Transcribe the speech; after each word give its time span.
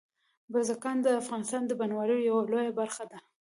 بزګان 0.51 0.97
د 1.03 1.07
افغانستان 1.21 1.61
د 1.67 1.71
بڼوالۍ 1.79 2.17
یوه 2.29 2.41
لویه 2.51 2.71
برخه 2.79 3.03
ده. 3.11 3.19